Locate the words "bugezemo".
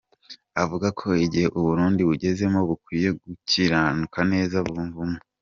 2.09-2.59